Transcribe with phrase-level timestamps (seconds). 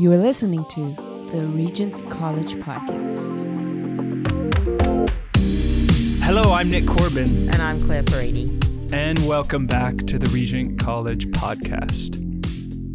[0.00, 0.94] You are listening to
[1.30, 3.36] the Regent College Podcast.
[6.22, 8.58] Hello, I'm Nick Corbin, And I'm Claire Perini.
[8.92, 12.16] and welcome back to the Regent College podcast.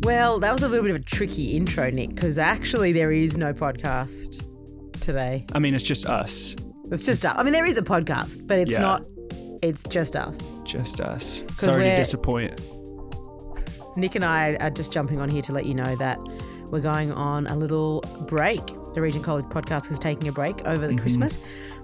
[0.03, 3.37] Well, that was a little bit of a tricky intro, Nick, because actually there is
[3.37, 4.43] no podcast
[5.01, 5.45] today.
[5.53, 6.55] I mean, it's just us,
[6.91, 7.35] It's just us.
[7.37, 8.79] I mean, there is a podcast, but it's Yeah.
[8.81, 9.05] not.
[9.61, 10.49] It's just us.
[10.63, 11.43] just us.
[11.57, 12.59] Sorry to disappoint.
[13.95, 16.17] Nick and I are just jumping on here to let you know that
[16.71, 18.61] we're going on a little break.
[18.93, 21.01] The Regent College podcast is taking a break over the Mm-hmm.
[21.01, 21.37] Christmas.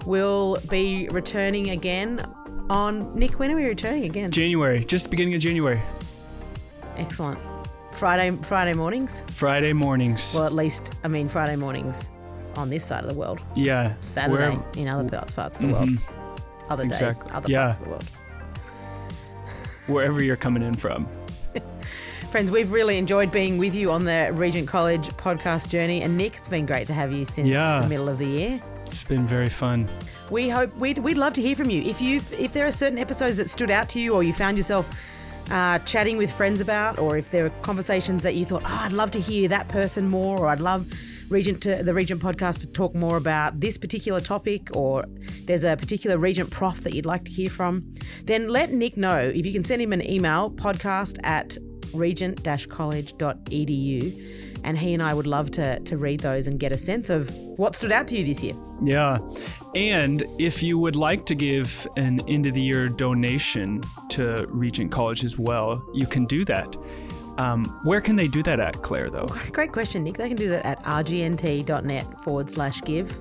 [0.05, 2.25] We'll be returning again
[2.69, 3.37] on Nick.
[3.39, 4.31] When are we returning again?
[4.31, 5.81] January, just beginning of January,
[6.97, 7.39] Excellent.
[7.91, 9.23] Friday, Friday mornings.
[9.27, 10.33] Friday mornings.
[10.33, 12.09] Well, at least I mean Friday mornings
[12.55, 13.41] on this side of the world.
[13.55, 15.85] yeah, Saturday where- in other parts, parts of the world.
[15.85, 15.99] Mhm.
[16.69, 17.63] Other days, other yeah.
[17.63, 18.05] parts of the world.
[19.87, 21.05] wherever you're coming in from.
[22.31, 26.01] Friends, we've really enjoyed being with you on the Regent College podcast journey.
[26.01, 27.81] And Nick, it's been great to have you since Yeah.
[27.81, 28.61] the middle of the year.
[28.85, 29.89] It's been very fun.
[30.29, 31.81] We hope we'd, we'd love to hear from you.
[31.81, 34.55] If you if there are certain episodes that stood out to you, or you found
[34.55, 34.89] yourself
[35.49, 38.93] uh, chatting with friends about, or if there are conversations that you thought, oh, I'd
[38.93, 40.87] love to hear that person more, or I'd love
[41.27, 45.03] Regent to, the Regent podcast to talk more about this particular topic, or
[45.43, 47.93] there's a particular Regent prof that you'd like to hear from,
[48.23, 49.17] then let Nick know.
[49.17, 51.57] If you can send him an email, podcast at
[51.93, 57.09] regent-college.edu, and he and I would love to to read those and get a sense
[57.09, 58.55] of what stood out to you this year.
[58.83, 59.19] Yeah.
[59.75, 64.91] And if you would like to give an end of the year donation to Regent
[64.91, 66.75] College as well, you can do that.
[67.37, 69.25] Um, where can they do that at, Claire, though?
[69.51, 70.17] Great question, Nick.
[70.17, 73.17] They can do that at rgnt.net forward slash give.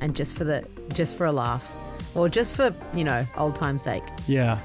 [0.00, 1.72] And just for the just for a laugh.
[2.14, 4.02] Or just for, you know, old time's sake.
[4.26, 4.60] Yeah.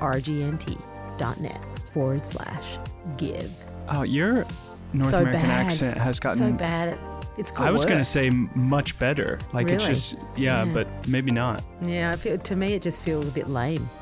[0.00, 2.78] rgnt.net forward slash
[3.16, 3.50] give.
[3.88, 4.44] Oh, your
[4.92, 5.66] North So American bad.
[5.66, 6.38] accent has gotten.
[6.38, 9.38] so bad it's it's got I was going to say much better.
[9.52, 10.72] Like it's just, yeah, Yeah.
[10.72, 11.62] but maybe not.
[11.82, 13.88] Yeah, I feel to me it just feels a bit lame.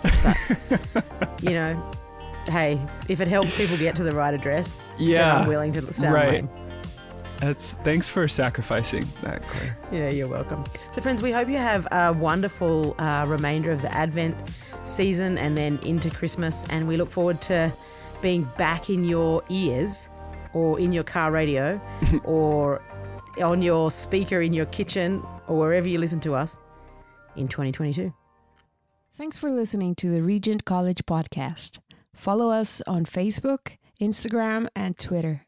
[0.92, 1.90] But you know,
[2.48, 5.36] hey, if it helps people get to the right address, Yeah.
[5.36, 6.30] I'm willing to sound right.
[6.32, 6.48] lame.
[7.38, 9.76] That's thanks for sacrificing that, Claire.
[9.90, 10.62] Yeah, you're welcome.
[10.92, 14.36] So, friends, we hope you have a wonderful uh, remainder of the Advent
[14.84, 16.64] season and then into Christmas.
[16.70, 17.72] And we look forward to
[18.20, 20.08] being back in your ears
[20.52, 21.80] or in your car radio
[22.24, 22.82] or
[23.42, 26.58] on your speaker in your kitchen or wherever you listen to us
[27.36, 28.12] in 2022.
[29.14, 31.78] Thanks for listening to the Regent College Podcast.
[32.14, 35.46] Follow us on Facebook, Instagram, and Twitter.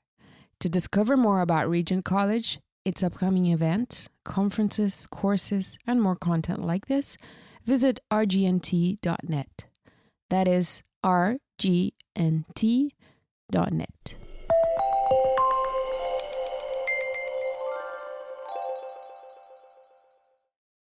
[0.61, 6.87] To discover more about Regent College, its upcoming events, conferences, courses, and more content like
[6.87, 7.17] this,
[7.65, 9.67] visit rgnt.net.
[10.31, 11.95] That is rgnt.net.